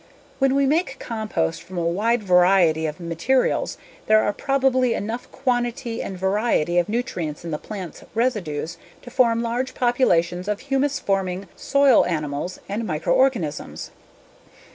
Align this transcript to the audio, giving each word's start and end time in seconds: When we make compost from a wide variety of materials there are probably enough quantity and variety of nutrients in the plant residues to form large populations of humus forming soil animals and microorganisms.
When 0.39 0.55
we 0.55 0.65
make 0.65 0.97
compost 0.97 1.61
from 1.61 1.77
a 1.77 1.83
wide 1.85 2.23
variety 2.23 2.87
of 2.87 2.99
materials 2.99 3.77
there 4.07 4.23
are 4.23 4.33
probably 4.33 4.95
enough 4.95 5.31
quantity 5.31 6.01
and 6.01 6.17
variety 6.17 6.79
of 6.79 6.89
nutrients 6.89 7.45
in 7.45 7.51
the 7.51 7.59
plant 7.59 8.01
residues 8.15 8.79
to 9.03 9.11
form 9.11 9.43
large 9.43 9.75
populations 9.75 10.47
of 10.47 10.61
humus 10.61 10.99
forming 10.99 11.47
soil 11.55 12.03
animals 12.07 12.57
and 12.67 12.83
microorganisms. 12.87 13.91